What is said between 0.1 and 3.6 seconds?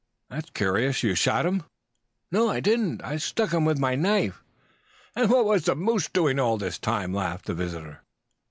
"That's curious. You shot him?" "No, I didn't, I stuck